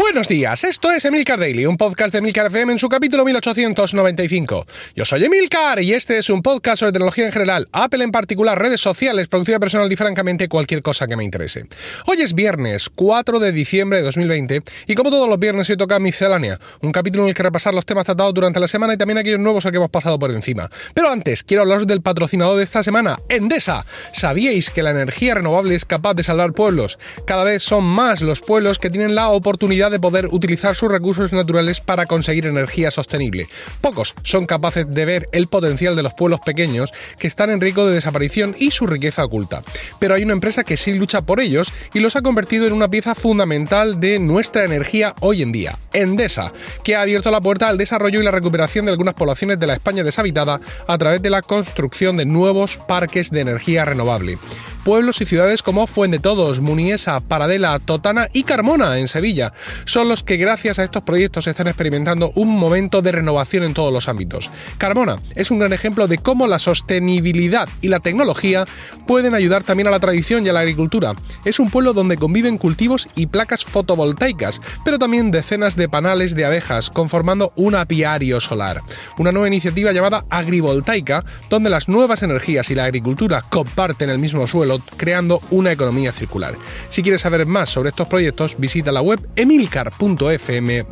Buenos 0.00 0.28
días, 0.28 0.64
esto 0.64 0.90
es 0.90 1.04
Emilcar 1.04 1.38
Daily, 1.38 1.66
un 1.66 1.76
podcast 1.76 2.10
de 2.10 2.20
Emilcar 2.20 2.46
FM 2.46 2.72
en 2.72 2.78
su 2.78 2.88
capítulo 2.88 3.22
1895. 3.22 4.66
Yo 4.96 5.04
soy 5.04 5.26
Emilcar 5.26 5.82
y 5.82 5.92
este 5.92 6.16
es 6.16 6.30
un 6.30 6.40
podcast 6.40 6.80
sobre 6.80 6.92
tecnología 6.92 7.26
en 7.26 7.32
general, 7.32 7.68
Apple 7.70 8.02
en 8.02 8.10
particular, 8.10 8.58
redes 8.58 8.80
sociales, 8.80 9.28
productividad 9.28 9.60
personal 9.60 9.92
y 9.92 9.96
francamente 9.96 10.48
cualquier 10.48 10.80
cosa 10.80 11.06
que 11.06 11.16
me 11.16 11.22
interese. 11.22 11.66
Hoy 12.06 12.22
es 12.22 12.34
viernes 12.34 12.88
4 12.88 13.38
de 13.40 13.52
diciembre 13.52 13.98
de 13.98 14.04
2020 14.04 14.62
y 14.86 14.94
como 14.94 15.10
todos 15.10 15.28
los 15.28 15.38
viernes 15.38 15.68
hoy 15.68 15.76
toca 15.76 15.98
Miscelánea, 15.98 16.58
un 16.80 16.92
capítulo 16.92 17.24
en 17.24 17.28
el 17.28 17.34
que 17.34 17.42
repasar 17.42 17.74
los 17.74 17.84
temas 17.84 18.06
tratados 18.06 18.32
durante 18.32 18.58
la 18.58 18.68
semana 18.68 18.94
y 18.94 18.96
también 18.96 19.18
aquellos 19.18 19.38
nuevos 19.38 19.66
a 19.66 19.70
que 19.70 19.76
hemos 19.76 19.90
pasado 19.90 20.18
por 20.18 20.30
encima. 20.30 20.70
Pero 20.94 21.10
antes, 21.10 21.44
quiero 21.44 21.60
hablaros 21.62 21.86
del 21.86 22.00
patrocinador 22.00 22.56
de 22.56 22.64
esta 22.64 22.82
semana, 22.82 23.18
Endesa. 23.28 23.84
¿Sabíais 24.12 24.70
que 24.70 24.82
la 24.82 24.92
energía 24.92 25.34
renovable 25.34 25.74
es 25.74 25.84
capaz 25.84 26.14
de 26.14 26.22
salvar 26.22 26.54
pueblos? 26.54 26.98
Cada 27.26 27.44
vez 27.44 27.62
son 27.62 27.84
más 27.84 28.22
los 28.22 28.40
pueblos 28.40 28.78
que 28.78 28.88
tienen 28.88 29.14
la 29.14 29.28
oportunidad 29.28 29.89
de 29.90 30.00
poder 30.00 30.26
utilizar 30.26 30.74
sus 30.74 30.90
recursos 30.90 31.32
naturales 31.32 31.80
para 31.80 32.06
conseguir 32.06 32.46
energía 32.46 32.90
sostenible. 32.90 33.46
Pocos 33.80 34.14
son 34.22 34.44
capaces 34.44 34.90
de 34.90 35.04
ver 35.04 35.28
el 35.32 35.46
potencial 35.46 35.96
de 35.96 36.02
los 36.02 36.14
pueblos 36.14 36.40
pequeños 36.40 36.90
que 37.18 37.26
están 37.26 37.50
en 37.50 37.60
riesgo 37.60 37.86
de 37.86 37.94
desaparición 37.94 38.56
y 38.58 38.70
su 38.70 38.86
riqueza 38.86 39.24
oculta. 39.24 39.62
Pero 39.98 40.14
hay 40.14 40.22
una 40.22 40.32
empresa 40.32 40.64
que 40.64 40.76
sí 40.76 40.94
lucha 40.94 41.22
por 41.22 41.40
ellos 41.40 41.72
y 41.92 42.00
los 42.00 42.16
ha 42.16 42.22
convertido 42.22 42.66
en 42.66 42.72
una 42.72 42.88
pieza 42.88 43.14
fundamental 43.14 44.00
de 44.00 44.18
nuestra 44.18 44.64
energía 44.64 45.14
hoy 45.20 45.42
en 45.42 45.52
día, 45.52 45.78
Endesa, 45.92 46.52
que 46.84 46.96
ha 46.96 47.02
abierto 47.02 47.30
la 47.30 47.40
puerta 47.40 47.68
al 47.68 47.78
desarrollo 47.78 48.20
y 48.20 48.24
la 48.24 48.30
recuperación 48.30 48.84
de 48.84 48.92
algunas 48.92 49.14
poblaciones 49.14 49.58
de 49.58 49.66
la 49.66 49.74
España 49.74 50.04
deshabitada 50.04 50.60
a 50.86 50.98
través 50.98 51.22
de 51.22 51.30
la 51.30 51.42
construcción 51.42 52.16
de 52.16 52.26
nuevos 52.26 52.76
parques 52.76 53.30
de 53.30 53.40
energía 53.40 53.84
renovable 53.84 54.38
pueblos 54.84 55.20
y 55.20 55.26
ciudades 55.26 55.62
como 55.62 55.86
Fuendetodos, 55.86 56.60
Muniesa, 56.60 57.20
Paradela, 57.20 57.78
Totana 57.78 58.28
y 58.32 58.44
Carmona 58.44 58.98
en 58.98 59.08
Sevilla. 59.08 59.52
Son 59.84 60.08
los 60.08 60.22
que 60.22 60.36
gracias 60.36 60.78
a 60.78 60.84
estos 60.84 61.02
proyectos 61.02 61.46
están 61.46 61.68
experimentando 61.68 62.32
un 62.34 62.50
momento 62.50 63.02
de 63.02 63.12
renovación 63.12 63.64
en 63.64 63.74
todos 63.74 63.92
los 63.92 64.08
ámbitos. 64.08 64.50
Carmona 64.78 65.18
es 65.34 65.50
un 65.50 65.58
gran 65.58 65.72
ejemplo 65.72 66.08
de 66.08 66.18
cómo 66.18 66.46
la 66.46 66.58
sostenibilidad 66.58 67.68
y 67.80 67.88
la 67.88 68.00
tecnología 68.00 68.64
pueden 69.06 69.34
ayudar 69.34 69.62
también 69.62 69.86
a 69.86 69.90
la 69.90 70.00
tradición 70.00 70.44
y 70.44 70.48
a 70.48 70.52
la 70.52 70.60
agricultura. 70.60 71.14
Es 71.44 71.60
un 71.60 71.70
pueblo 71.70 71.92
donde 71.92 72.16
conviven 72.16 72.58
cultivos 72.58 73.08
y 73.14 73.26
placas 73.26 73.64
fotovoltaicas, 73.64 74.60
pero 74.84 74.98
también 74.98 75.30
decenas 75.30 75.76
de 75.76 75.88
panales 75.88 76.34
de 76.34 76.44
abejas 76.44 76.90
conformando 76.90 77.52
un 77.56 77.74
apiario 77.74 78.40
solar. 78.40 78.82
Una 79.18 79.32
nueva 79.32 79.48
iniciativa 79.48 79.92
llamada 79.92 80.24
Agrivoltaica, 80.30 81.24
donde 81.48 81.70
las 81.70 81.88
nuevas 81.88 82.22
energías 82.22 82.70
y 82.70 82.74
la 82.74 82.84
agricultura 82.84 83.42
comparten 83.48 84.10
el 84.10 84.18
mismo 84.18 84.46
suelo 84.46 84.79
creando 84.96 85.40
una 85.50 85.72
economía 85.72 86.12
circular. 86.12 86.54
Si 86.88 87.02
quieres 87.02 87.20
saber 87.20 87.46
más 87.46 87.70
sobre 87.70 87.90
estos 87.90 88.08
proyectos, 88.08 88.56
visita 88.58 88.92
la 88.92 89.02
web 89.02 89.20
emilcar.fm. 89.36 90.86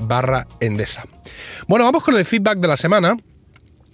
Bueno, 1.67 1.85
vamos 1.85 2.03
con 2.03 2.17
el 2.17 2.25
feedback 2.25 2.59
de 2.59 2.69
la 2.69 2.77
semana. 2.77 3.17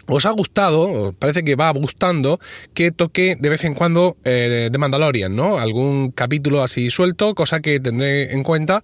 ¿Os 0.06 0.26
ha 0.26 0.30
gustado, 0.30 1.14
parece 1.18 1.42
que 1.44 1.56
va 1.56 1.70
gustando, 1.70 2.38
que 2.74 2.90
toque 2.90 3.36
de 3.40 3.48
vez 3.48 3.64
en 3.64 3.74
cuando 3.74 4.18
eh, 4.24 4.68
de 4.70 4.78
Mandalorian, 4.78 5.34
¿no? 5.34 5.58
Algún 5.58 6.10
capítulo 6.10 6.62
así 6.62 6.90
suelto, 6.90 7.34
cosa 7.34 7.60
que 7.60 7.80
tendré 7.80 8.32
en 8.34 8.42
cuenta 8.42 8.82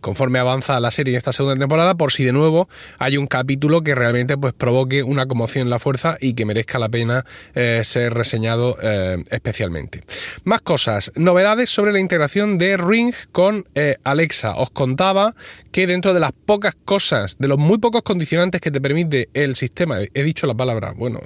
conforme 0.00 0.38
avanza 0.38 0.78
la 0.80 0.90
serie 0.90 1.14
en 1.14 1.18
esta 1.18 1.32
segunda 1.32 1.58
temporada, 1.58 1.94
por 1.94 2.12
si 2.12 2.24
de 2.24 2.32
nuevo 2.32 2.68
hay 2.98 3.16
un 3.16 3.26
capítulo 3.26 3.82
que 3.82 3.94
realmente 3.94 4.36
pues 4.36 4.52
provoque 4.52 5.02
una 5.02 5.26
conmoción 5.26 5.66
en 5.66 5.70
la 5.70 5.78
fuerza 5.78 6.16
y 6.20 6.34
que 6.34 6.44
merezca 6.44 6.78
la 6.78 6.88
pena 6.88 7.24
eh, 7.54 7.80
ser 7.84 8.14
reseñado 8.14 8.76
eh, 8.82 9.22
especialmente. 9.30 10.02
Más 10.44 10.60
cosas, 10.60 11.12
novedades 11.14 11.70
sobre 11.70 11.92
la 11.92 12.00
integración 12.00 12.58
de 12.58 12.76
Ring 12.76 13.14
con 13.32 13.66
eh, 13.74 13.96
Alexa. 14.04 14.54
Os 14.56 14.70
contaba 14.70 15.34
que 15.70 15.86
dentro 15.86 16.14
de 16.14 16.20
las 16.20 16.32
pocas 16.32 16.74
cosas, 16.84 17.36
de 17.38 17.48
los 17.48 17.58
muy 17.58 17.78
pocos 17.78 18.02
condicionantes 18.02 18.60
que 18.60 18.70
te 18.70 18.80
permite 18.80 19.28
el 19.32 19.56
sistema, 19.56 19.98
he 20.12 20.22
dicho 20.22 20.46
la 20.46 20.54
palabra, 20.54 20.92
bueno, 20.94 21.20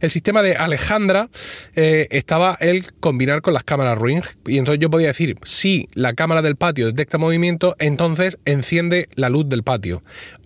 el 0.00 0.10
sistema 0.10 0.42
de 0.42 0.56
Alejandra, 0.56 1.28
estaba 1.74 2.56
el 2.60 2.92
combinar 2.94 3.40
con 3.40 3.54
las 3.54 3.62
cámaras 3.62 3.98
Ring 3.98 4.22
y 4.46 4.58
entonces 4.58 4.80
yo 4.80 4.90
podía 4.90 5.08
decir, 5.08 5.36
si 5.44 5.86
la 5.94 6.14
cámara 6.14 6.42
del 6.42 6.56
patio 6.56 6.86
detecta 6.86 7.18
movimiento, 7.18 7.76
entonces 7.78 8.38
enciende 8.44 9.08
la 9.14 9.28
luz 9.28 9.48
del 9.48 9.62
patio. 9.62 10.02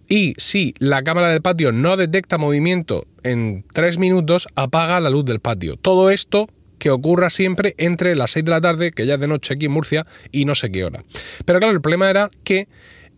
Y 0.09 0.35
si 0.37 0.75
la 0.79 1.03
cámara 1.03 1.31
del 1.31 1.43
patio 1.43 1.73
no 1.73 1.97
detecta 1.97 2.37
movimiento 2.39 3.07
en 3.23 3.65
tres 3.73 3.99
minutos, 3.99 4.47
apaga 4.57 5.01
la 5.01 5.11
luz 5.11 5.25
del 5.25 5.41
patio. 5.41 5.77
Todo 5.77 6.11
esto 6.11 6.49
que 6.79 6.91
ocurra 6.91 7.31
siempre 7.31 7.75
entre 7.79 8.17
las 8.17 8.33
6 8.33 8.45
de 8.45 8.51
la 8.51 8.61
tarde, 8.61 8.91
que 8.91 9.07
ya 9.07 9.15
es 9.15 9.21
de 9.21 9.29
noche 9.29 9.55
aquí 9.55 9.67
en 9.67 9.73
Murcia, 9.73 10.05
y 10.33 10.45
no 10.45 10.55
sé 10.57 10.73
qué 10.73 10.85
hora. 10.85 11.05
Pero 11.45 11.61
claro, 11.61 11.75
el 11.75 11.81
problema 11.81 12.11
era 12.11 12.29
que 12.43 12.67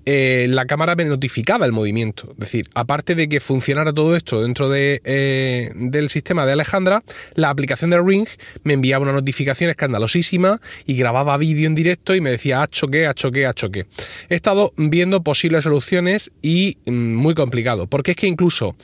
eh, 0.07 0.47
la 0.49 0.67
cámara 0.67 0.95
me 0.95 1.05
notificaba 1.05 1.67
el 1.67 1.73
movimiento. 1.73 2.31
Es 2.33 2.39
decir, 2.39 2.69
aparte 2.75 3.15
de 3.15 3.29
que 3.29 3.41
funcionara 3.41 3.93
todo 3.93 4.17
esto 4.17 4.43
dentro 4.43 4.69
de, 4.69 5.01
eh, 5.05 5.73
del 5.75 6.11
sistema 6.11 6.47
de 6.47 6.53
Alejandra, 6.53 7.03
la 7.35 7.51
aplicación 7.51 7.91
de 7.91 8.01
Ring 8.01 8.29
me 8.63 8.75
enviaba 8.75 9.03
una 9.03 9.13
notificación 9.13 9.71
escandalosísima 9.71 10.61
y 10.87 10.95
grababa 10.97 11.37
vídeo 11.37 11.67
en 11.67 11.75
directo 11.75 12.15
y 12.15 12.21
me 12.21 12.31
decía 12.31 12.63
ha 12.63 12.69
choque, 12.69 13.07
ha 13.07 13.15
choque, 13.15 13.47
ha 13.47 13.55
choque. 13.55 13.87
He 14.29 14.35
estado 14.35 14.73
viendo 14.77 15.23
posibles 15.23 15.65
soluciones 15.65 16.33
y 16.43 16.79
mm, 16.87 17.15
muy 17.15 17.35
complicado, 17.35 17.87
porque 17.87 18.13
es 18.13 18.17
que 18.17 18.27
incluso 18.27 18.77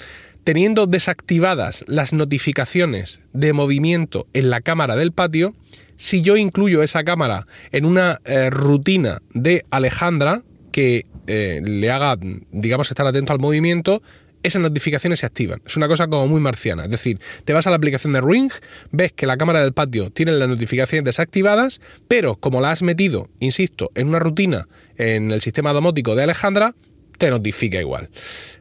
teniendo 0.45 0.87
desactivadas 0.87 1.85
las 1.87 2.13
notificaciones 2.13 3.21
de 3.33 3.53
movimiento 3.53 4.27
en 4.33 4.51
la 4.51 4.61
cámara 4.61 4.97
del 4.97 5.13
patio, 5.13 5.55
si 5.97 6.23
yo 6.23 6.37
incluyo 6.37 6.83
esa 6.83 7.05
cámara 7.05 7.47
en 7.73 7.85
una 7.85 8.21
eh, 8.25 8.49
rutina 8.49 9.21
de 9.35 9.67
Alejandra, 9.71 10.43
que 10.73 11.07
eh, 11.31 11.61
le 11.63 11.91
haga, 11.91 12.19
digamos, 12.51 12.91
estar 12.91 13.07
atento 13.07 13.33
al 13.33 13.39
movimiento, 13.39 14.03
esas 14.43 14.63
notificaciones 14.63 15.21
se 15.21 15.27
activan. 15.27 15.61
Es 15.65 15.77
una 15.77 15.87
cosa 15.87 16.09
como 16.09 16.27
muy 16.27 16.41
marciana. 16.41 16.85
Es 16.85 16.91
decir, 16.91 17.21
te 17.45 17.53
vas 17.53 17.67
a 17.67 17.71
la 17.71 17.77
aplicación 17.77 18.13
de 18.13 18.21
Ring, 18.21 18.51
ves 18.91 19.13
que 19.13 19.27
la 19.27 19.37
cámara 19.37 19.63
del 19.63 19.73
patio 19.73 20.11
tiene 20.11 20.33
las 20.33 20.49
notificaciones 20.49 21.05
desactivadas, 21.05 21.81
pero 22.09 22.37
como 22.37 22.61
la 22.61 22.71
has 22.71 22.83
metido, 22.83 23.29
insisto, 23.39 23.91
en 23.95 24.09
una 24.09 24.19
rutina 24.19 24.67
en 24.97 25.31
el 25.31 25.41
sistema 25.41 25.73
domótico 25.73 26.17
de 26.17 26.25
Alejandra, 26.25 26.75
te 27.19 27.31
notifica 27.31 27.79
igual. 27.81 28.09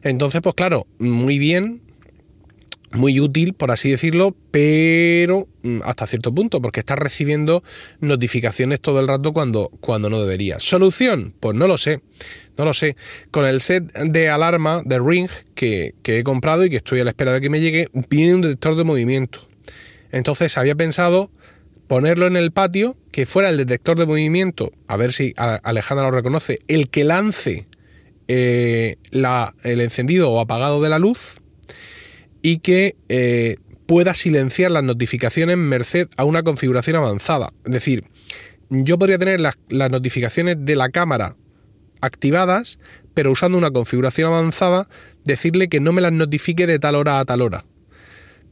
Entonces, 0.02 0.40
pues 0.42 0.54
claro, 0.54 0.86
muy 0.98 1.38
bien, 1.38 1.80
muy 2.92 3.20
útil, 3.20 3.54
por 3.54 3.70
así 3.70 3.90
decirlo, 3.90 4.34
pero 4.50 5.48
mm, 5.62 5.80
hasta 5.84 6.06
cierto 6.06 6.34
punto, 6.34 6.60
porque 6.60 6.80
estás 6.80 6.98
recibiendo 6.98 7.62
notificaciones 8.00 8.80
todo 8.80 9.00
el 9.00 9.08
rato 9.08 9.32
cuando, 9.32 9.70
cuando 9.80 10.10
no 10.10 10.20
debería. 10.20 10.58
¿Solución? 10.58 11.34
Pues 11.38 11.56
no 11.56 11.66
lo 11.66 11.78
sé, 11.78 12.00
no 12.56 12.64
lo 12.64 12.74
sé. 12.74 12.96
Con 13.30 13.44
el 13.44 13.60
set 13.60 13.92
de 13.92 14.28
alarma 14.28 14.82
de 14.84 14.98
Ring 14.98 15.30
que, 15.54 15.94
que 16.02 16.18
he 16.18 16.24
comprado 16.24 16.64
y 16.64 16.70
que 16.70 16.76
estoy 16.76 17.00
a 17.00 17.04
la 17.04 17.10
espera 17.10 17.32
de 17.32 17.40
que 17.40 17.50
me 17.50 17.60
llegue, 17.60 17.88
viene 18.08 18.34
un 18.34 18.40
detector 18.40 18.74
de 18.74 18.84
movimiento. 18.84 19.40
Entonces 20.10 20.58
había 20.58 20.74
pensado 20.74 21.30
ponerlo 21.86 22.26
en 22.26 22.36
el 22.36 22.52
patio, 22.52 22.96
que 23.12 23.26
fuera 23.26 23.50
el 23.50 23.56
detector 23.56 23.98
de 23.98 24.06
movimiento, 24.06 24.72
a 24.86 24.96
ver 24.96 25.12
si 25.12 25.34
Alejandra 25.36 26.06
lo 26.06 26.12
reconoce, 26.12 26.60
el 26.68 26.88
que 26.88 27.02
lance 27.02 27.66
eh, 28.28 28.96
la, 29.10 29.54
el 29.64 29.80
encendido 29.80 30.30
o 30.30 30.38
apagado 30.38 30.80
de 30.80 30.88
la 30.88 31.00
luz 31.00 31.39
y 32.42 32.58
que 32.58 32.96
eh, 33.08 33.56
pueda 33.86 34.14
silenciar 34.14 34.70
las 34.70 34.84
notificaciones 34.84 35.56
merced 35.56 36.08
a 36.16 36.24
una 36.24 36.42
configuración 36.42 36.96
avanzada. 36.96 37.52
Es 37.64 37.72
decir, 37.72 38.04
yo 38.70 38.98
podría 38.98 39.18
tener 39.18 39.40
las, 39.40 39.56
notificaciones 39.68 40.56
de 40.60 40.76
la 40.76 40.90
cámara 40.90 41.36
activadas, 42.00 42.78
pero 43.14 43.32
usando 43.32 43.58
una 43.58 43.72
configuración 43.72 44.28
avanzada, 44.28 44.88
decirle 45.24 45.68
que 45.68 45.80
no 45.80 45.92
me 45.92 46.00
las 46.00 46.12
notifique 46.12 46.66
de 46.66 46.78
tal 46.78 46.94
hora 46.94 47.18
a 47.18 47.24
tal 47.24 47.42
hora. 47.42 47.64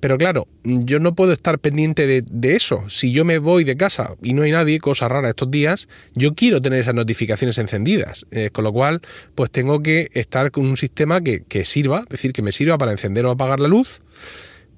Pero 0.01 0.17
claro, 0.17 0.47
yo 0.63 1.01
no 1.01 1.15
puedo 1.15 1.33
estar 1.33 1.59
pendiente 1.59 2.07
de, 2.23 2.55
eso. 2.55 2.85
Si 2.89 3.13
yo 3.13 3.25
me 3.25 3.39
voy 3.39 3.65
de 3.65 3.77
casa 3.77 4.15
y 4.23 4.33
no 4.33 4.43
hay 4.43 4.53
nadie, 4.53 4.79
cosa 4.79 5.09
rara 5.09 5.29
estos 5.29 5.51
días, 5.51 5.89
yo 6.15 6.35
quiero 6.35 6.63
tener 6.63 6.81
esas 6.81 6.95
notificaciones 6.95 7.59
encendidas. 7.59 8.27
Eh, 8.31 8.51
con 8.51 8.65
lo 8.65 8.73
cual, 8.73 9.01
pues 9.35 9.51
tengo 9.51 9.83
que 9.83 10.09
estar 10.15 10.51
con 10.51 10.67
un 10.67 10.77
sistema 10.77 11.21
que, 11.21 11.65
sirva, 11.65 12.01
es 12.01 12.09
decir, 12.09 12.33
que 12.33 12.43
me 12.43 12.53
sirva 12.53 12.79
para 12.79 12.93
encender 12.93 13.27
o 13.27 13.31
apagar 13.31 13.59
la 13.61 13.69
luz. 13.69 14.01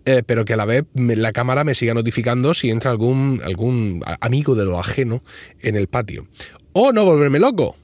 Eh, 0.06 0.22
pero 0.24 0.46
que 0.46 0.54
a 0.54 0.56
la 0.56 0.64
vez 0.64 0.86
la 0.94 1.32
cámara 1.32 1.62
me 1.62 1.74
siga 1.74 1.92
notificando 1.92 2.54
si 2.54 2.70
entra 2.70 2.90
algún, 2.90 3.42
algún 3.44 4.02
amigo 4.20 4.54
de 4.54 4.64
lo 4.64 4.80
ajeno 4.80 5.22
en 5.60 5.76
el 5.76 5.88
patio. 5.88 6.26
O 6.72 6.92
no 6.92 7.04
volverme 7.04 7.38
loco, 7.38 7.76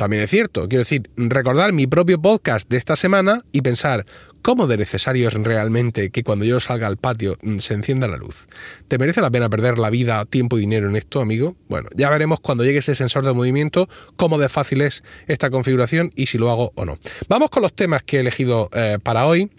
también 0.00 0.22
es 0.22 0.30
cierto. 0.30 0.66
Quiero 0.66 0.80
decir, 0.80 1.10
recordar 1.16 1.74
mi 1.74 1.86
propio 1.86 2.22
podcast 2.22 2.70
de 2.70 2.78
esta 2.78 2.96
semana 2.96 3.44
y 3.52 3.60
pensar, 3.60 4.06
¿Cómo 4.42 4.66
de 4.66 4.78
necesario 4.78 5.28
es 5.28 5.34
realmente 5.34 6.10
que 6.10 6.24
cuando 6.24 6.44
yo 6.44 6.60
salga 6.60 6.86
al 6.86 6.96
patio 6.96 7.36
mm, 7.42 7.58
se 7.58 7.74
encienda 7.74 8.08
la 8.08 8.16
luz? 8.16 8.46
¿Te 8.88 8.96
merece 8.96 9.20
la 9.20 9.30
pena 9.30 9.50
perder 9.50 9.78
la 9.78 9.90
vida, 9.90 10.24
tiempo 10.24 10.56
y 10.56 10.60
dinero 10.60 10.88
en 10.88 10.96
esto, 10.96 11.20
amigo? 11.20 11.56
Bueno, 11.68 11.90
ya 11.94 12.08
veremos 12.08 12.40
cuando 12.40 12.64
llegue 12.64 12.78
ese 12.78 12.94
sensor 12.94 13.26
de 13.26 13.34
movimiento 13.34 13.88
cómo 14.16 14.38
de 14.38 14.48
fácil 14.48 14.80
es 14.80 15.04
esta 15.26 15.50
configuración 15.50 16.10
y 16.16 16.26
si 16.26 16.38
lo 16.38 16.50
hago 16.50 16.72
o 16.74 16.84
no. 16.86 16.98
Vamos 17.28 17.50
con 17.50 17.62
los 17.62 17.74
temas 17.74 18.02
que 18.02 18.16
he 18.16 18.20
elegido 18.20 18.70
eh, 18.72 18.98
para 19.02 19.26
hoy. 19.26 19.50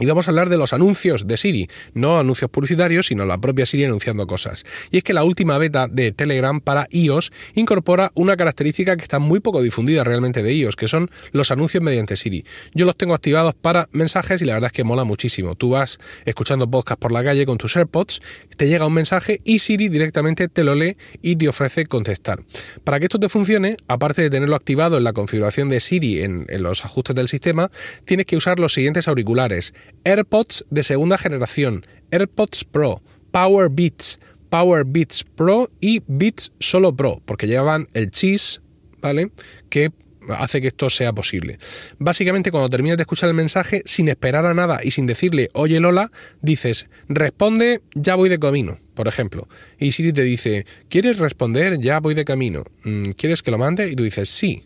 Y 0.00 0.06
vamos 0.06 0.26
a 0.26 0.30
hablar 0.30 0.48
de 0.48 0.56
los 0.56 0.72
anuncios 0.72 1.26
de 1.26 1.36
Siri, 1.36 1.68
no 1.94 2.18
anuncios 2.18 2.50
publicitarios, 2.50 3.06
sino 3.06 3.24
la 3.24 3.38
propia 3.38 3.66
Siri 3.66 3.84
anunciando 3.84 4.26
cosas. 4.26 4.64
Y 4.90 4.98
es 4.98 5.04
que 5.04 5.12
la 5.12 5.24
última 5.24 5.56
beta 5.58 5.86
de 5.88 6.12
Telegram 6.12 6.60
para 6.60 6.88
iOS 6.90 7.32
incorpora 7.54 8.10
una 8.14 8.36
característica 8.36 8.96
que 8.96 9.02
está 9.02 9.18
muy 9.18 9.40
poco 9.40 9.62
difundida 9.62 10.02
realmente 10.04 10.42
de 10.42 10.52
iOS, 10.52 10.76
que 10.76 10.88
son 10.88 11.10
los 11.32 11.50
anuncios 11.50 11.82
mediante 11.82 12.16
Siri. 12.16 12.44
Yo 12.74 12.86
los 12.86 12.96
tengo 12.96 13.14
activados 13.14 13.54
para 13.54 13.88
mensajes 13.92 14.42
y 14.42 14.44
la 14.44 14.54
verdad 14.54 14.68
es 14.68 14.72
que 14.72 14.84
mola 14.84 15.04
muchísimo. 15.04 15.54
Tú 15.54 15.70
vas 15.70 15.98
escuchando 16.24 16.68
podcast 16.68 17.00
por 17.00 17.12
la 17.12 17.22
calle 17.22 17.46
con 17.46 17.58
tus 17.58 17.76
AirPods, 17.76 18.20
te 18.56 18.68
llega 18.68 18.86
un 18.86 18.94
mensaje 18.94 19.40
y 19.44 19.60
Siri 19.60 19.88
directamente 19.88 20.48
te 20.48 20.64
lo 20.64 20.74
lee 20.74 20.96
y 21.22 21.36
te 21.36 21.48
ofrece 21.48 21.86
contestar. 21.86 22.42
Para 22.82 22.98
que 22.98 23.06
esto 23.06 23.18
te 23.18 23.28
funcione, 23.28 23.76
aparte 23.88 24.22
de 24.22 24.30
tenerlo 24.30 24.56
activado 24.56 24.98
en 24.98 25.04
la 25.04 25.12
configuración 25.12 25.68
de 25.68 25.80
Siri 25.80 26.22
en, 26.22 26.46
los 26.58 26.84
ajustes 26.84 27.14
del 27.14 27.28
sistema, 27.28 27.70
tienes 28.04 28.26
que 28.26 28.36
usar 28.36 28.58
los 28.58 28.72
siguientes 28.72 29.08
auriculares 29.08 29.74
AirPods 30.04 30.64
de 30.70 30.82
segunda 30.82 31.18
generación, 31.18 31.86
AirPods 32.10 32.64
Pro, 32.64 33.02
Power 33.30 33.68
Beats, 33.70 34.20
Power 34.50 34.84
Beats 34.84 35.24
Pro 35.24 35.70
y 35.80 36.02
Beats 36.06 36.52
Solo 36.60 36.94
Pro, 36.94 37.20
porque 37.24 37.46
llevan 37.46 37.88
el 37.92 38.10
cheese, 38.10 38.60
¿vale? 39.00 39.30
Que 39.68 39.90
hace 40.30 40.60
que 40.60 40.68
esto 40.68 40.90
sea 40.90 41.12
posible. 41.12 41.58
Básicamente, 41.98 42.50
cuando 42.50 42.68
terminas 42.68 42.96
de 42.96 43.02
escuchar 43.02 43.28
el 43.28 43.34
mensaje, 43.34 43.82
sin 43.84 44.08
esperar 44.08 44.46
a 44.46 44.54
nada 44.54 44.80
y 44.82 44.90
sin 44.90 45.06
decirle, 45.06 45.50
oye 45.52 45.80
Lola, 45.80 46.10
dices, 46.40 46.88
responde, 47.08 47.82
ya 47.94 48.14
voy 48.14 48.28
de 48.28 48.38
camino, 48.38 48.78
por 48.94 49.08
ejemplo. 49.08 49.48
Y 49.78 49.92
Siri 49.92 50.12
te 50.12 50.22
dice, 50.22 50.66
¿quieres 50.88 51.18
responder? 51.18 51.78
Ya 51.78 52.00
voy 52.00 52.14
de 52.14 52.24
camino. 52.24 52.64
Mm, 52.84 53.10
¿Quieres 53.16 53.42
que 53.42 53.50
lo 53.50 53.58
mande? 53.58 53.90
Y 53.90 53.96
tú 53.96 54.04
dices, 54.04 54.28
sí, 54.28 54.64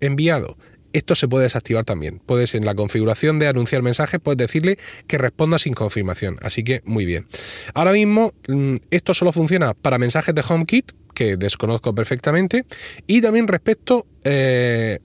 enviado 0.00 0.56
esto 0.94 1.14
se 1.14 1.28
puede 1.28 1.42
desactivar 1.42 1.84
también. 1.84 2.20
Puedes 2.24 2.54
en 2.54 2.64
la 2.64 2.74
configuración 2.74 3.38
de 3.38 3.48
anunciar 3.48 3.82
mensajes, 3.82 4.20
puedes 4.20 4.38
decirle 4.38 4.78
que 5.06 5.18
responda 5.18 5.58
sin 5.58 5.74
confirmación. 5.74 6.38
Así 6.40 6.64
que 6.64 6.80
muy 6.84 7.04
bien. 7.04 7.26
Ahora 7.74 7.92
mismo 7.92 8.32
mm, 8.48 8.76
esto 8.90 9.12
solo 9.12 9.32
funciona 9.32 9.74
para 9.74 9.98
mensajes 9.98 10.34
de 10.34 10.44
HomeKit, 10.48 10.92
que 11.12 11.36
desconozco 11.36 11.94
perfectamente, 11.94 12.64
y 13.06 13.20
también 13.20 13.48
respecto 13.48 14.06
eh, 14.24 15.00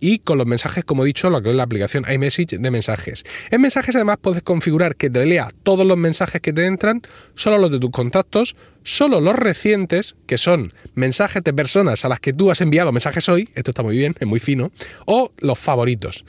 y 0.00 0.18
con 0.18 0.36
los 0.36 0.46
mensajes, 0.46 0.84
como 0.84 1.04
he 1.04 1.06
dicho, 1.06 1.30
lo 1.30 1.40
que 1.42 1.50
es 1.50 1.56
la 1.56 1.62
aplicación 1.62 2.04
iMessage 2.10 2.58
de 2.58 2.70
mensajes. 2.70 3.24
En 3.50 3.60
mensajes 3.60 3.94
además 3.96 4.18
puedes 4.20 4.42
configurar 4.42 4.96
que 4.96 5.10
te 5.10 5.24
lea 5.24 5.48
todos 5.62 5.86
los 5.86 5.96
mensajes 5.96 6.40
que 6.40 6.52
te 6.52 6.66
entran, 6.66 7.02
solo 7.34 7.58
los 7.58 7.70
de 7.70 7.78
tus 7.78 7.90
contactos, 7.90 8.56
solo 8.82 9.20
los 9.20 9.36
recientes, 9.36 10.16
que 10.26 10.38
son 10.38 10.72
mensajes 10.94 11.44
de 11.44 11.52
personas 11.52 12.04
a 12.04 12.08
las 12.08 12.20
que 12.20 12.32
tú 12.32 12.50
has 12.50 12.60
enviado 12.60 12.90
mensajes 12.90 13.28
hoy, 13.28 13.48
esto 13.54 13.70
está 13.70 13.82
muy 13.82 13.96
bien, 13.96 14.14
es 14.18 14.26
muy 14.26 14.40
fino, 14.40 14.72
o 15.06 15.32
los 15.38 15.58
favoritos. 15.58 16.24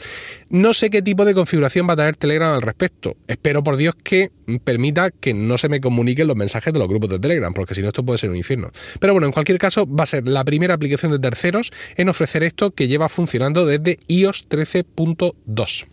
No 0.49 0.73
sé 0.73 0.89
qué 0.89 1.01
tipo 1.01 1.25
de 1.25 1.33
configuración 1.33 1.87
va 1.87 1.93
a 1.93 1.97
tener 1.97 2.15
Telegram 2.15 2.53
al 2.53 2.61
respecto. 2.61 3.15
Espero 3.27 3.63
por 3.63 3.77
Dios 3.77 3.95
que 4.03 4.31
permita 4.63 5.11
que 5.11 5.33
no 5.33 5.57
se 5.57 5.69
me 5.69 5.79
comuniquen 5.79 6.27
los 6.27 6.35
mensajes 6.35 6.73
de 6.73 6.79
los 6.79 6.87
grupos 6.87 7.09
de 7.09 7.19
Telegram, 7.19 7.53
porque 7.53 7.75
si 7.75 7.81
no 7.81 7.89
esto 7.89 8.03
puede 8.03 8.17
ser 8.17 8.29
un 8.29 8.35
infierno. 8.35 8.71
Pero 8.99 9.13
bueno, 9.13 9.27
en 9.27 9.33
cualquier 9.33 9.57
caso 9.57 9.87
va 9.87 10.03
a 10.03 10.07
ser 10.07 10.27
la 10.27 10.43
primera 10.43 10.73
aplicación 10.73 11.11
de 11.11 11.19
terceros 11.19 11.71
en 11.95 12.09
ofrecer 12.09 12.18
esto 12.43 12.71
que 12.71 12.87
lleva 12.87 13.09
funcionando 13.09 13.65
desde 13.65 13.99
iOS 14.07 14.47
13.2. 14.49 15.87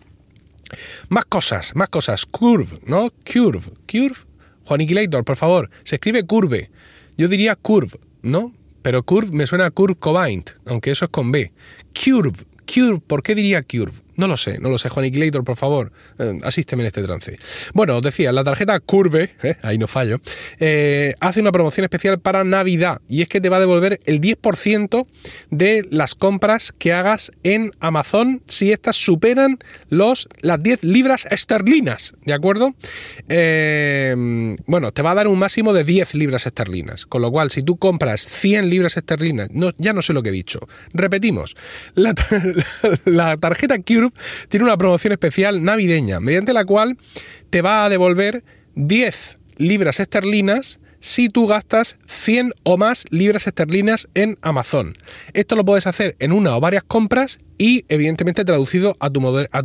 Más 1.09 1.25
cosas, 1.25 1.75
más 1.75 1.89
cosas. 1.89 2.27
Curve, 2.27 2.81
¿no? 2.87 3.11
Curve. 3.25 3.73
Curve. 3.91 4.17
Juaniquilator, 4.65 5.25
por 5.25 5.37
favor. 5.37 5.71
Se 5.85 5.97
escribe 5.97 6.27
curve. 6.27 6.71
Yo 7.17 7.29
diría 7.29 7.57
curve, 7.57 7.99
¿no? 8.23 8.53
Pero 8.83 9.03
curve 9.03 9.31
me 9.33 9.47
suena 9.47 9.67
a 9.67 9.71
curve 9.71 9.97
combined, 9.99 10.51
aunque 10.67 10.91
eso 10.91 11.05
es 11.05 11.11
con 11.11 11.33
B. 11.33 11.53
Curve. 11.95 12.45
Curve. 12.73 13.01
¿Por 13.07 13.23
qué 13.23 13.35
diría 13.35 13.63
curve? 13.63 14.06
No 14.17 14.27
lo 14.27 14.37
sé, 14.37 14.59
no 14.59 14.71
lo 14.71 14.79
sé. 14.79 14.89
Juaniquilator, 14.89 15.45
por 15.45 15.57
favor, 15.57 15.93
eh, 16.19 16.41
asísteme 16.43 16.83
en 16.83 16.87
este 16.89 17.03
trance. 17.03 17.39
Bueno, 17.75 17.97
os 17.97 18.03
decía, 18.03 18.33
la 18.33 18.45
tarjeta 18.45 18.81
Curve, 18.81 19.31
eh, 19.43 19.57
ahí 19.63 19.79
no 19.79 19.87
fallo, 19.87 20.21
eh, 20.59 21.15
hace 21.21 21.41
una 21.41 21.53
promoción 21.53 21.85
especial 21.85 22.19
para 22.19 22.43
Navidad 22.45 23.01
y 23.09 23.23
es 23.23 23.29
que 23.29 23.41
te 23.41 23.49
va 23.49 23.59
a 23.59 23.61
devolver 23.61 24.01
el 24.07 24.21
10% 24.21 25.07
de 25.51 25.87
las 25.91 26.15
compras 26.15 26.73
que 26.77 26.93
hagas 26.93 27.31
en 27.43 27.73
Amazon 27.81 28.43
si 28.47 28.73
estas 28.73 28.97
superan 28.97 29.59
los, 29.91 30.29
las 30.41 30.63
10 30.63 30.85
libras 30.85 31.27
esterlinas, 31.31 32.15
¿de 32.25 32.33
acuerdo? 32.33 32.75
bueno, 34.67 34.93
te 34.93 35.03
va 35.03 35.11
a 35.11 35.15
dar 35.15 35.29
un 35.29 35.39
máximo 35.39 35.73
de 35.73 35.85
10 35.85 36.15
libras 36.15 36.47
esterlinas, 36.47 37.07
con 37.07 37.23
lo 37.23 37.31
cual 37.31 37.51
si 37.51 37.63
tú 37.63 37.77
compras 37.77 38.27
100 38.27 38.71
libras 38.71 38.97
esterlinas, 38.97 39.51
no, 39.51 39.73
ya 39.79 39.93
no 39.93 40.03
sé 40.03 40.13
lo 40.13 40.23
que 40.23 40.31
he 40.31 40.33
dicho, 40.33 40.61
repetimos, 40.93 41.57
la, 41.95 42.15
la 43.05 43.37
tarjeta 43.37 43.77
Curve 43.79 44.06
tiene 44.49 44.65
una 44.65 44.77
promoción 44.77 45.13
especial 45.13 45.65
navideña, 45.65 46.21
mediante 46.21 46.53
la 46.53 46.65
cual 46.65 46.97
te 47.51 47.63
va 47.63 47.85
a 47.85 47.89
devolver 47.89 48.45
10 48.75 49.39
libras 49.59 50.01
esterlinas 50.01 50.81
si 51.01 51.29
tú 51.29 51.47
gastas 51.47 51.99
100 52.07 52.53
o 52.63 52.77
más 52.77 53.05
libras 53.11 53.47
esterlinas 53.47 54.09
en 54.15 54.39
Amazon. 54.43 54.95
Esto 55.33 55.57
lo 55.57 55.65
puedes 55.65 55.87
hacer 55.87 56.17
en 56.19 56.33
una 56.33 56.57
o 56.57 56.61
varias 56.61 56.85
compras 56.85 57.39
y 57.59 57.85
evidentemente 57.89 58.45
traducido 58.45 58.97
a 59.01 59.11
tu, 59.11 59.21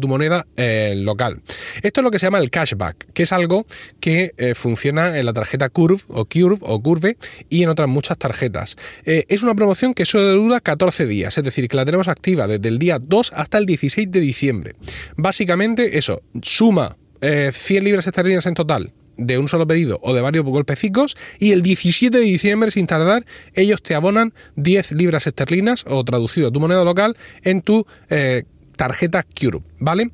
moneda 0.07 0.45
eh, 0.55 0.93
local. 0.97 1.41
Esto 1.81 2.01
es 2.01 2.03
lo 2.03 2.11
que 2.11 2.19
se 2.19 2.27
llama 2.27 2.39
el 2.39 2.49
cashback, 2.49 3.11
que 3.13 3.23
es 3.23 3.31
algo 3.31 3.65
que 3.99 4.33
eh, 4.37 4.55
funciona 4.55 5.17
en 5.17 5.25
la 5.25 5.33
tarjeta 5.33 5.69
Curve 5.69 6.01
o 6.07 6.25
Curve 6.25 6.59
o 6.61 6.81
Curve 6.81 7.17
y 7.49 7.63
en 7.63 7.69
otras 7.69 7.89
muchas 7.89 8.17
tarjetas. 8.17 8.77
Eh, 9.05 9.25
es 9.27 9.43
una 9.43 9.55
promoción 9.55 9.93
que 9.93 10.05
solo 10.05 10.31
dura 10.33 10.59
14 10.59 11.05
días, 11.05 11.37
es 11.37 11.43
decir, 11.43 11.67
que 11.67 11.77
la 11.77 11.85
tenemos 11.85 12.07
activa 12.07 12.47
desde 12.47 12.69
el 12.69 12.79
día 12.79 12.99
2 12.99 13.33
hasta 13.35 13.57
el 13.57 13.65
16 13.65 14.09
de 14.11 14.19
diciembre. 14.19 14.75
Básicamente 15.15 15.97
eso, 15.97 16.21
suma 16.41 16.97
100 17.21 17.83
libras 17.83 18.07
esterlinas 18.07 18.47
en 18.47 18.55
total 18.55 18.91
de 19.21 19.37
un 19.37 19.47
solo 19.47 19.67
pedido 19.67 19.99
o 20.01 20.13
de 20.13 20.21
varios 20.21 20.45
golpecicos 20.45 21.15
y 21.39 21.51
el 21.51 21.61
17 21.61 22.17
de 22.17 22.23
diciembre 22.23 22.71
sin 22.71 22.87
tardar 22.87 23.25
ellos 23.53 23.81
te 23.81 23.95
abonan 23.95 24.33
10 24.55 24.93
libras 24.93 25.27
esterlinas 25.27 25.85
o 25.87 26.03
traducido 26.03 26.47
a 26.47 26.51
tu 26.51 26.59
moneda 26.59 26.83
local 26.83 27.15
en 27.43 27.61
tu 27.61 27.85
eh, 28.09 28.43
tarjeta 28.75 29.23
Cure, 29.23 29.59
¿vale? 29.79 30.11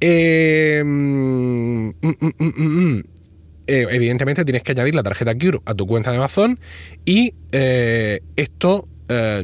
Eh, 0.00 0.82
mm, 0.84 1.88
mm, 2.00 2.24
mm, 2.38 3.04
eh, 3.66 3.86
evidentemente 3.90 4.44
tienes 4.44 4.62
que 4.62 4.72
añadir 4.72 4.94
la 4.94 5.02
tarjeta 5.02 5.36
Cure 5.36 5.60
a 5.64 5.74
tu 5.74 5.86
cuenta 5.86 6.10
de 6.10 6.16
Amazon 6.16 6.58
y 7.04 7.34
esto 7.52 8.88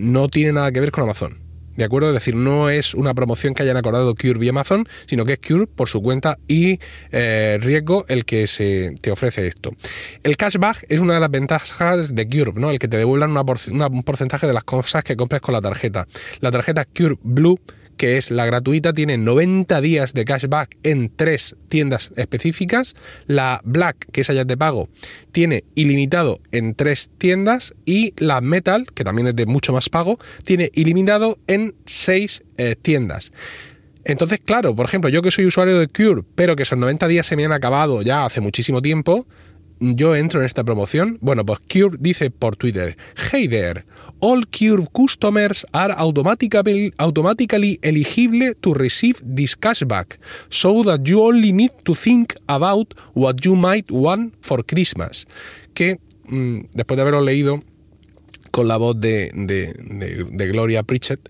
no 0.01 0.29
tiene 0.29 0.53
nada 0.53 0.73
que 0.73 0.81
ver 0.81 0.91
con 0.91 1.05
Amazon. 1.05 1.44
¿De 1.77 1.85
acuerdo? 1.85 2.09
Es 2.09 2.15
decir, 2.15 2.37
no 2.37 2.71
es 2.71 2.95
una 2.95 3.15
promoción 3.15 3.55
que 3.55 3.63
hayan 3.63 3.77
acordado 3.77 4.15
Cure 4.15 4.39
vía 4.39 4.51
Amazon, 4.51 4.87
sino 5.07 5.25
que 5.25 5.35
es 5.35 5.39
Cure 5.39 5.67
por 5.67 5.89
su 5.89 6.03
cuenta 6.03 6.39
y 6.47 6.79
eh, 7.11 7.59
riesgo 7.61 8.05
el 8.09 8.25
que 8.25 8.47
se 8.47 8.95
te 9.01 9.11
ofrece 9.11 9.47
esto. 9.47 9.73
El 10.23 10.37
cashback 10.37 10.87
es 10.89 11.01
una 11.01 11.15
de 11.15 11.21
las 11.21 11.31
ventajas 11.31 12.15
de 12.15 12.29
Cure, 12.29 12.53
¿no? 12.55 12.71
El 12.71 12.79
que 12.79 12.89
te 12.89 12.97
devuelvan 12.97 13.37
un 13.37 14.03
porcentaje 14.03 14.47
de 14.47 14.53
las 14.53 14.65
cosas 14.65 15.05
que 15.05 15.17
compres 15.17 15.41
con 15.41 15.53
la 15.53 15.61
tarjeta. 15.61 16.07
La 16.41 16.51
tarjeta 16.51 16.85
Cure 16.85 17.17
Blue 17.23 17.59
que 17.97 18.17
es 18.17 18.31
la 18.31 18.47
gratuita, 18.47 18.93
tiene 18.93 19.17
90 19.19 19.81
días 19.81 20.13
de 20.15 20.25
cashback 20.25 20.77
en 20.83 21.11
tres 21.15 21.57
tiendas 21.69 22.13
específicas. 22.17 22.95
La 23.27 23.61
Black, 23.65 24.07
que 24.13 24.23
es 24.23 24.31
allá 24.31 24.45
de 24.45 24.57
pago, 24.57 24.89
tiene 25.33 25.65
ilimitado 25.75 26.41
en 26.53 26.75
tres 26.75 27.11
tiendas. 27.19 27.75
Y 27.85 28.15
la 28.17 28.41
Metal, 28.41 28.87
que 28.95 29.05
también 29.05 29.29
es 29.29 29.37
de 29.37 29.47
mucho 29.47 29.73
más 29.73 29.89
pago, 29.89 30.19
tiene 30.45 30.71
ilimitado 30.75 31.39
en 31.47 31.75
seis 31.85 32.43
eh, 32.57 32.77
tiendas. 32.81 33.33
Entonces, 34.05 34.41
claro, 34.45 34.77
por 34.77 34.87
ejemplo, 34.87 35.09
yo 35.09 35.23
que 35.23 35.31
soy 35.31 35.47
usuario 35.47 35.79
de 35.79 35.89
Cure, 35.89 36.23
pero 36.35 36.57
que 36.57 36.65
esos 36.65 36.79
90 36.79 37.09
días 37.09 37.27
se 37.27 37.37
me 37.37 37.45
han 37.45 37.53
acabado 37.53 38.03
ya 38.03 38.27
hace 38.27 38.41
muchísimo 38.41 38.83
tiempo, 38.83 39.27
yo 39.93 40.15
entro 40.15 40.41
en 40.41 40.47
esta 40.47 40.65
promoción. 40.65 41.19
Bueno, 41.21 41.45
pues 41.45 41.61
Cure 41.61 41.97
dice 42.01 42.31
por 42.31 42.57
Twitter, 42.57 42.97
Hey 43.31 43.49
there, 43.49 43.85
all 44.21 44.47
Cure 44.47 44.87
customers 44.93 45.67
are 45.73 45.95
automatically, 45.97 46.93
automatically 46.99 47.79
eligible 47.83 48.55
to 48.61 48.75
receive 48.75 49.17
this 49.25 49.59
cashback, 49.59 50.19
so 50.49 50.83
that 50.85 51.01
you 51.05 51.23
only 51.23 51.53
need 51.53 51.73
to 51.85 51.95
think 51.95 52.35
about 52.47 52.95
what 53.15 53.37
you 53.45 53.55
might 53.55 53.91
want 53.91 54.35
for 54.41 54.65
Christmas. 54.65 55.27
Que 55.75 55.99
mm, 56.29 56.67
después 56.73 56.97
de 56.97 57.03
haberlo 57.03 57.21
leído 57.21 57.63
con 58.51 58.69
la 58.69 58.77
voz 58.77 58.99
de, 59.01 59.31
de, 59.35 60.49
Gloria 60.49 60.83
Pritchett, 60.85 61.21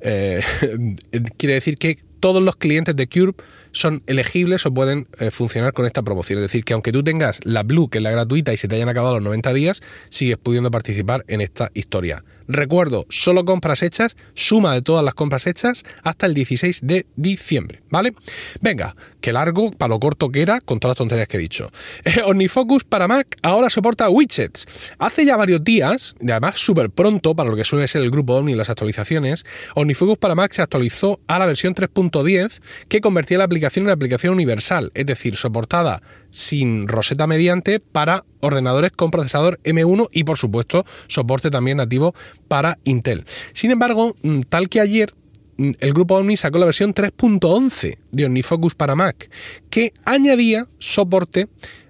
eh, 0.00 0.42
quiere 1.38 1.54
decir 1.54 1.76
que 1.76 1.98
todos 2.20 2.42
los 2.42 2.56
clientes 2.56 2.94
de 2.94 3.06
Cure 3.06 3.34
son 3.76 4.02
elegibles 4.06 4.64
o 4.64 4.72
pueden 4.72 5.06
eh, 5.18 5.30
funcionar 5.30 5.74
con 5.74 5.84
esta 5.84 6.02
promoción. 6.02 6.38
Es 6.38 6.44
decir, 6.44 6.64
que 6.64 6.72
aunque 6.72 6.92
tú 6.92 7.04
tengas 7.04 7.40
la 7.44 7.62
Blue, 7.62 7.90
que 7.90 7.98
es 7.98 8.04
la 8.04 8.10
gratuita, 8.10 8.52
y 8.52 8.56
se 8.56 8.68
te 8.68 8.76
hayan 8.76 8.88
acabado 8.88 9.16
los 9.16 9.24
90 9.24 9.52
días, 9.52 9.82
sigues 10.08 10.38
pudiendo 10.38 10.70
participar 10.70 11.24
en 11.28 11.42
esta 11.42 11.70
historia. 11.74 12.24
Recuerdo, 12.48 13.06
solo 13.10 13.44
compras 13.44 13.82
hechas, 13.82 14.16
suma 14.34 14.72
de 14.72 14.80
todas 14.80 15.04
las 15.04 15.14
compras 15.14 15.46
hechas 15.46 15.84
hasta 16.02 16.26
el 16.26 16.34
16 16.34 16.86
de 16.86 17.04
diciembre, 17.16 17.82
¿vale? 17.90 18.14
Venga, 18.60 18.94
que 19.20 19.32
largo, 19.32 19.72
para 19.72 19.88
lo 19.88 20.00
corto 20.00 20.30
que 20.30 20.42
era, 20.42 20.60
con 20.60 20.78
todas 20.78 20.92
las 20.92 20.98
tonterías 20.98 21.28
que 21.28 21.36
he 21.36 21.40
dicho. 21.40 21.70
Eh, 22.06 22.22
OmniFocus 22.24 22.84
para 22.84 23.08
Mac 23.08 23.36
ahora 23.42 23.68
soporta 23.68 24.08
widgets. 24.08 24.66
Hace 24.98 25.24
ya 25.24 25.36
varios 25.36 25.64
días, 25.64 26.14
y 26.20 26.30
además 26.30 26.56
súper 26.56 26.88
pronto, 26.88 27.34
para 27.34 27.50
lo 27.50 27.56
que 27.56 27.64
suele 27.64 27.88
ser 27.88 28.02
el 28.02 28.12
grupo 28.12 28.36
Omni 28.36 28.52
y 28.52 28.54
las 28.54 28.70
actualizaciones, 28.70 29.44
OmniFocus 29.74 30.16
para 30.18 30.36
Mac 30.36 30.52
se 30.52 30.62
actualizó 30.62 31.18
a 31.26 31.40
la 31.40 31.46
versión 31.46 31.74
3.10 31.74 32.60
que 32.88 33.00
convertía 33.00 33.38
la 33.38 33.44
aplicación 33.44 33.65
la 33.86 33.92
aplicación 33.92 34.34
universal, 34.34 34.90
es 34.94 35.06
decir, 35.06 35.36
soportada 35.36 36.02
sin 36.30 36.88
roseta 36.88 37.26
mediante 37.26 37.80
para 37.80 38.24
ordenadores 38.40 38.92
con 38.92 39.10
procesador 39.10 39.60
M1 39.64 40.08
y 40.12 40.24
por 40.24 40.36
supuesto 40.38 40.84
soporte 41.08 41.50
también 41.50 41.78
nativo 41.78 42.14
para 42.48 42.78
Intel. 42.84 43.24
Sin 43.52 43.70
embargo, 43.70 44.16
mm, 44.22 44.40
tal 44.48 44.68
que 44.68 44.80
ayer 44.80 45.14
mm, 45.56 45.72
el 45.80 45.92
grupo 45.92 46.16
Omni 46.16 46.36
sacó 46.36 46.58
la 46.58 46.66
versión 46.66 46.94
3.11 46.94 47.98
de 48.12 48.26
OmniFocus 48.26 48.74
para 48.74 48.94
Mac, 48.94 49.30
que 49.70 49.92
añadía 50.04 50.66
soporte 50.78 51.48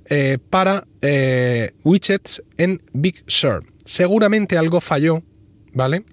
eh, 0.09 0.38
para 0.50 0.87
eh, 1.02 1.73
widgets 1.85 2.42
en 2.56 2.83
Big 2.92 3.25
Sur. 3.26 3.64
Seguramente 3.85 4.56
algo 4.56 4.80
falló, 4.80 5.23
¿vale? 5.73 6.04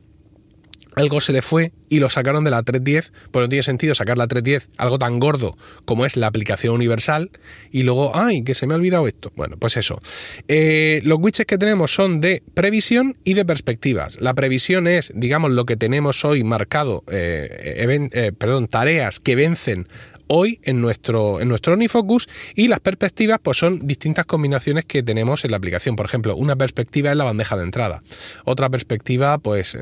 Algo 0.96 1.22
se 1.22 1.34
le 1.34 1.42
fue 1.42 1.72
y 1.90 2.00
lo 2.00 2.10
sacaron 2.10 2.44
de 2.44 2.50
la 2.50 2.64
310, 2.64 3.14
pues 3.32 3.44
no 3.44 3.50
tiene 3.50 3.64
sentido 3.64 3.94
sacar 3.94 4.18
la 4.18 4.28
310, 4.28 4.70
algo 4.78 4.98
tan 4.98 5.20
gordo 5.20 5.58
como 5.86 6.06
es 6.06 6.18
la 6.18 6.28
aplicación 6.28 6.74
universal, 6.74 7.30
y 7.72 7.84
luego, 7.84 8.16
ay, 8.16 8.44
que 8.44 8.56
se 8.56 8.66
me 8.66 8.74
ha 8.74 8.78
olvidado 8.78 9.08
esto. 9.08 9.32
Bueno, 9.36 9.58
pues 9.58 9.78
eso. 9.78 10.02
Eh, 10.48 11.02
los 11.04 11.20
widgets 11.20 11.46
que 11.46 11.58
tenemos 11.58 11.94
son 11.94 12.20
de 12.20 12.42
previsión 12.54 13.18
y 13.24 13.36
de 13.36 13.46
perspectivas. 13.46 14.20
La 14.22 14.34
previsión 14.34 14.88
es, 14.88 15.12
digamos, 15.16 15.52
lo 15.52 15.66
que 15.66 15.78
tenemos 15.78 16.26
hoy 16.26 16.44
marcado, 16.44 17.04
eh, 17.12 18.10
eh, 18.12 18.32
perdón, 18.36 18.68
tareas 18.68 19.20
que 19.20 19.36
vencen 19.36 19.88
hoy 20.28 20.60
en 20.64 20.82
nuestro, 20.82 21.42
en 21.42 21.50
nuestro 21.50 21.74
OmniFocus 21.74 22.28
y 22.56 22.70
las 22.70 22.80
perspectivas 22.80 23.40
pues 23.44 23.58
son 23.58 23.86
distintas 23.86 24.26
combinaciones 24.26 24.86
que 24.86 25.04
tenemos 25.04 25.46
en 25.46 25.52
la 25.52 25.58
aplicación. 25.58 25.96
Por 25.96 26.06
ejemplo, 26.06 26.36
una 26.36 26.56
perspectiva 26.56 27.12
es 27.12 27.18
la 27.18 27.26
bandeja 27.26 27.56
de 27.58 27.64
entrada, 27.64 28.02
otra 28.46 28.70
perspectiva 28.70 29.38
pues, 29.38 29.78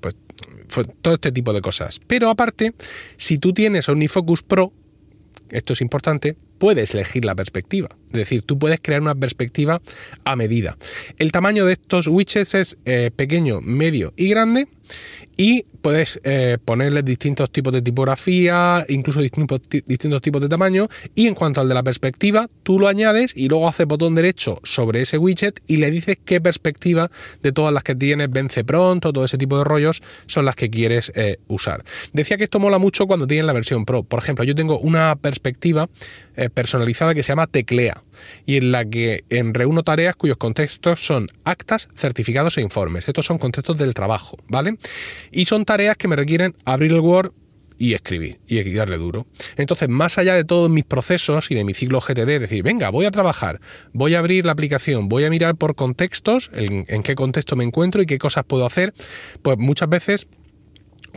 pues 0.00 0.16
todo 1.02 1.14
este 1.14 1.32
tipo 1.32 1.52
de 1.52 1.60
cosas. 1.60 2.00
Pero 2.06 2.30
aparte, 2.30 2.74
si 3.16 3.38
tú 3.38 3.52
tienes 3.52 3.88
OmniFocus 3.88 4.42
Pro, 4.42 4.72
esto 5.50 5.72
es 5.72 5.80
importante, 5.80 6.36
puedes 6.60 6.94
elegir 6.94 7.24
la 7.24 7.34
perspectiva. 7.34 7.88
Es 8.08 8.12
decir, 8.12 8.42
tú 8.42 8.58
puedes 8.58 8.80
crear 8.80 9.00
una 9.00 9.14
perspectiva 9.14 9.80
a 10.24 10.36
medida. 10.36 10.76
El 11.16 11.32
tamaño 11.32 11.64
de 11.64 11.72
estos 11.72 12.06
widgets 12.06 12.54
es 12.54 12.78
eh, 12.84 13.10
pequeño, 13.16 13.60
medio 13.62 14.12
y 14.14 14.28
grande 14.28 14.68
y 15.36 15.64
puedes 15.80 16.20
eh, 16.24 16.58
ponerle 16.62 17.02
distintos 17.02 17.50
tipos 17.50 17.72
de 17.72 17.80
tipografía, 17.80 18.84
incluso 18.88 19.22
distintos, 19.22 19.60
distintos 19.86 20.20
tipos 20.20 20.42
de 20.42 20.50
tamaño. 20.50 20.88
Y 21.14 21.26
en 21.28 21.34
cuanto 21.34 21.62
al 21.62 21.68
de 21.68 21.74
la 21.74 21.82
perspectiva, 21.82 22.46
tú 22.62 22.78
lo 22.78 22.88
añades 22.88 23.32
y 23.34 23.48
luego 23.48 23.66
haces 23.66 23.86
botón 23.86 24.14
derecho 24.14 24.60
sobre 24.64 25.00
ese 25.00 25.16
widget 25.16 25.62
y 25.66 25.78
le 25.78 25.90
dices 25.90 26.18
qué 26.22 26.42
perspectiva 26.42 27.10
de 27.40 27.52
todas 27.52 27.72
las 27.72 27.84
que 27.84 27.94
tienes 27.94 28.28
vence 28.30 28.64
pronto, 28.64 29.14
todo 29.14 29.24
ese 29.24 29.38
tipo 29.38 29.56
de 29.56 29.64
rollos 29.64 30.02
son 30.26 30.44
las 30.44 30.56
que 30.56 30.68
quieres 30.68 31.10
eh, 31.14 31.38
usar. 31.48 31.84
Decía 32.12 32.36
que 32.36 32.44
esto 32.44 32.60
mola 32.60 32.76
mucho 32.78 33.06
cuando 33.06 33.26
tienes 33.26 33.46
la 33.46 33.54
versión 33.54 33.86
Pro. 33.86 34.02
Por 34.02 34.18
ejemplo, 34.18 34.44
yo 34.44 34.54
tengo 34.54 34.78
una 34.78 35.16
perspectiva 35.16 35.88
eh, 36.36 36.49
personalizada 36.50 37.14
que 37.14 37.22
se 37.22 37.28
llama 37.28 37.46
Teclea 37.46 38.02
y 38.46 38.56
en 38.56 38.72
la 38.72 38.84
que 38.84 39.24
en 39.30 39.54
reúno 39.54 39.82
tareas 39.82 40.16
cuyos 40.16 40.36
contextos 40.36 41.04
son 41.04 41.28
actas, 41.44 41.88
certificados 41.94 42.58
e 42.58 42.62
informes. 42.62 43.08
Estos 43.08 43.26
son 43.26 43.38
contextos 43.38 43.78
del 43.78 43.94
trabajo, 43.94 44.36
¿vale? 44.48 44.76
Y 45.30 45.46
son 45.46 45.64
tareas 45.64 45.96
que 45.96 46.08
me 46.08 46.16
requieren 46.16 46.54
abrir 46.64 46.92
el 46.92 47.00
Word 47.00 47.32
y 47.78 47.94
escribir 47.94 48.38
y 48.46 48.62
darle 48.74 48.98
duro. 48.98 49.26
Entonces, 49.56 49.88
más 49.88 50.18
allá 50.18 50.34
de 50.34 50.44
todos 50.44 50.68
mis 50.68 50.84
procesos 50.84 51.50
y 51.50 51.54
de 51.54 51.64
mi 51.64 51.72
ciclo 51.72 52.00
GTD, 52.00 52.38
decir, 52.38 52.62
venga, 52.62 52.90
voy 52.90 53.06
a 53.06 53.10
trabajar, 53.10 53.58
voy 53.94 54.14
a 54.14 54.18
abrir 54.18 54.44
la 54.44 54.52
aplicación, 54.52 55.08
voy 55.08 55.24
a 55.24 55.30
mirar 55.30 55.56
por 55.56 55.74
contextos, 55.74 56.50
en 56.52 57.02
qué 57.02 57.14
contexto 57.14 57.56
me 57.56 57.64
encuentro 57.64 58.02
y 58.02 58.06
qué 58.06 58.18
cosas 58.18 58.44
puedo 58.44 58.66
hacer, 58.66 58.92
pues 59.40 59.56
muchas 59.56 59.88
veces 59.88 60.26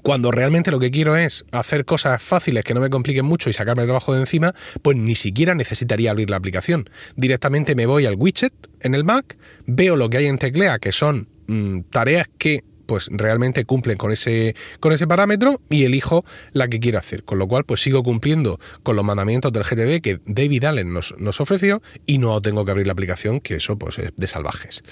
cuando 0.01 0.31
realmente 0.31 0.71
lo 0.71 0.79
que 0.79 0.91
quiero 0.91 1.15
es 1.15 1.45
hacer 1.51 1.85
cosas 1.85 2.21
fáciles 2.21 2.63
que 2.63 2.73
no 2.73 2.81
me 2.81 2.89
compliquen 2.89 3.25
mucho 3.25 3.49
y 3.49 3.53
sacarme 3.53 3.83
el 3.83 3.87
trabajo 3.87 4.13
de 4.13 4.21
encima, 4.21 4.55
pues 4.81 4.97
ni 4.97 5.15
siquiera 5.15 5.53
necesitaría 5.55 6.11
abrir 6.11 6.29
la 6.29 6.37
aplicación. 6.37 6.89
Directamente 7.15 7.75
me 7.75 7.85
voy 7.85 8.05
al 8.05 8.15
widget 8.15 8.53
en 8.81 8.95
el 8.95 9.03
Mac, 9.03 9.37
veo 9.65 9.95
lo 9.95 10.09
que 10.09 10.17
hay 10.17 10.25
en 10.25 10.37
teclea, 10.37 10.79
que 10.79 10.91
son 10.91 11.27
mm, 11.47 11.81
tareas 11.91 12.27
que 12.37 12.63
pues 12.85 13.07
realmente 13.11 13.65
cumplen 13.65 13.97
con 13.97 14.11
ese, 14.11 14.55
con 14.79 14.91
ese 14.91 15.07
parámetro 15.07 15.61
y 15.69 15.85
elijo 15.85 16.25
la 16.51 16.67
que 16.67 16.79
quiero 16.79 16.99
hacer. 16.99 17.23
Con 17.23 17.39
lo 17.39 17.47
cual, 17.47 17.63
pues 17.63 17.81
sigo 17.81 18.03
cumpliendo 18.03 18.59
con 18.83 18.95
los 18.95 19.05
mandamientos 19.05 19.51
del 19.51 19.63
GTD 19.63 20.01
que 20.01 20.19
David 20.25 20.65
Allen 20.65 20.93
nos, 20.93 21.15
nos 21.17 21.39
ofreció 21.41 21.81
y 22.05 22.17
no 22.17 22.41
tengo 22.41 22.65
que 22.65 22.71
abrir 22.71 22.87
la 22.87 22.93
aplicación, 22.93 23.39
que 23.39 23.55
eso 23.55 23.77
pues 23.77 23.99
es 23.99 24.11
de 24.15 24.27
salvajes. 24.27 24.83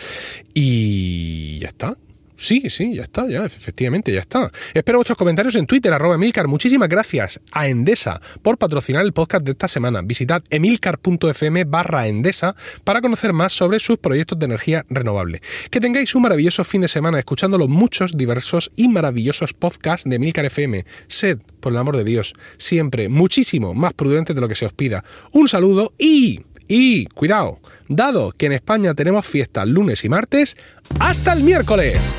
Y 0.54 1.60
ya 1.60 1.68
está. 1.68 1.96
Sí, 2.42 2.72
sí, 2.72 2.96
ya 2.96 3.04
está, 3.04 3.28
ya, 3.28 3.46
efectivamente, 3.46 4.12
ya 4.12 4.20
está. 4.20 4.52
Espero 4.74 4.98
vuestros 4.98 5.16
comentarios 5.16 5.56
en 5.58 5.68
Twitter, 5.68 5.94
arroba 5.94 6.16
Emilcar. 6.16 6.48
Muchísimas 6.48 6.90
gracias 6.90 7.40
a 7.52 7.68
Endesa 7.68 8.20
por 8.42 8.58
patrocinar 8.58 9.06
el 9.06 9.14
podcast 9.14 9.46
de 9.46 9.52
esta 9.52 9.68
semana. 9.68 10.02
Visitad 10.02 10.42
emilcar.fm 10.50 11.66
barra 11.66 12.08
Endesa 12.08 12.56
para 12.84 13.00
conocer 13.00 13.32
más 13.32 13.54
sobre 13.54 13.80
sus 13.80 14.00
proyectos 14.00 14.40
de 14.40 14.48
energía 14.48 14.84
renovable. 14.90 15.40
Que 15.70 15.80
tengáis 15.80 16.16
un 16.16 16.24
maravilloso 16.24 16.64
fin 16.64 16.82
de 16.82 16.88
semana 16.88 17.20
escuchando 17.20 17.60
los 17.60 17.70
muchos, 17.70 18.18
diversos 18.18 18.72
y 18.76 18.88
maravillosos 18.88 19.54
podcasts 19.54 20.10
de 20.10 20.16
Emilcar 20.16 20.46
FM. 20.46 20.84
Sed, 21.08 21.38
por 21.60 21.74
el 21.74 21.78
amor 21.78 21.96
de 21.96 22.06
Dios, 22.06 22.34
siempre 22.58 23.08
muchísimo 23.08 23.76
más 23.76 23.94
prudentes 23.94 24.36
de 24.36 24.42
lo 24.42 24.48
que 24.48 24.56
se 24.56 24.66
os 24.66 24.74
pida. 24.74 25.06
Un 25.32 25.48
saludo 25.48 25.94
y... 26.00 26.42
Y, 26.68 27.08
cuidado, 27.08 27.60
dado 27.90 28.32
que 28.32 28.46
en 28.46 28.54
España 28.54 28.94
tenemos 28.94 29.28
fiestas 29.28 29.68
lunes 29.68 30.06
y 30.06 30.10
martes, 30.10 30.56
hasta 31.00 31.34
el 31.34 31.44
miércoles. 31.44 32.16